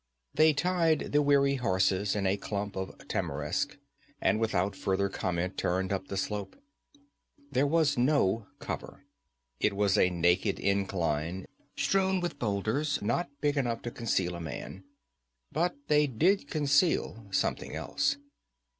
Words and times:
They 0.33 0.51
tied 0.53 1.11
the 1.11 1.21
weary 1.21 1.57
horses 1.57 2.15
in 2.15 2.25
a 2.25 2.35
clump 2.35 2.75
of 2.75 3.07
tamarisk 3.07 3.77
and 4.19 4.39
without 4.39 4.75
further 4.75 5.09
comment 5.09 5.59
turned 5.59 5.93
up 5.93 6.07
the 6.07 6.17
slope. 6.17 6.55
There 7.51 7.67
was 7.67 7.99
no 7.99 8.47
cover. 8.57 9.05
It 9.59 9.75
was 9.75 9.99
a 9.99 10.09
naked 10.09 10.57
incline, 10.57 11.45
strewn 11.77 12.19
with 12.19 12.39
boulders 12.39 12.99
not 13.03 13.29
big 13.41 13.57
enough 13.57 13.83
to 13.83 13.91
conceal 13.91 14.33
a 14.33 14.41
man. 14.41 14.83
But 15.51 15.75
they 15.87 16.07
did 16.07 16.49
conceal 16.49 17.27
something 17.29 17.75
else. 17.75 18.17